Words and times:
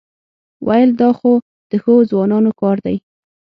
وېل 0.67 0.89
دا 1.01 1.09
خو 1.17 1.31
د 1.69 1.71
ښو 1.83 1.93
ځوانانو 2.09 2.51
کار 2.61 2.77
دی. 2.85 2.95